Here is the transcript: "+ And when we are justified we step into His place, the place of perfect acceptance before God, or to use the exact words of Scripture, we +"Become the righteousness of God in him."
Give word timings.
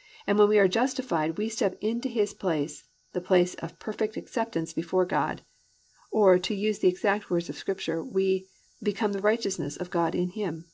"+ 0.00 0.26
And 0.26 0.38
when 0.38 0.50
we 0.50 0.58
are 0.58 0.68
justified 0.68 1.38
we 1.38 1.48
step 1.48 1.78
into 1.80 2.10
His 2.10 2.34
place, 2.34 2.84
the 3.14 3.22
place 3.22 3.54
of 3.54 3.78
perfect 3.78 4.18
acceptance 4.18 4.74
before 4.74 5.06
God, 5.06 5.44
or 6.10 6.38
to 6.40 6.54
use 6.54 6.80
the 6.80 6.88
exact 6.88 7.30
words 7.30 7.48
of 7.48 7.56
Scripture, 7.56 8.04
we 8.04 8.48
+"Become 8.82 9.12
the 9.14 9.22
righteousness 9.22 9.78
of 9.78 9.88
God 9.88 10.14
in 10.14 10.28
him." 10.32 10.66